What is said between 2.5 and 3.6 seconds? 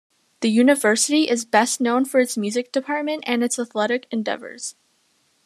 department and its